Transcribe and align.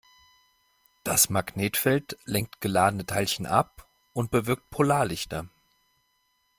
Das 1.03 1.29
Magnetfeld 1.29 2.17
lenkt 2.25 2.59
geladene 2.59 3.05
Teilchen 3.05 3.45
ab 3.45 3.87
und 4.13 4.31
bewirkt 4.31 4.71
Polarlichter. 4.71 5.47